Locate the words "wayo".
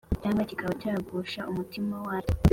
2.05-2.29